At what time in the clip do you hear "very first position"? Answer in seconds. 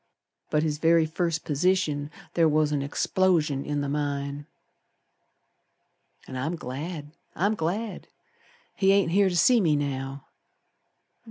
0.79-2.09